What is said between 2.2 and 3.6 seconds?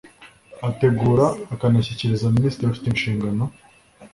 minisitiri ufite inshingano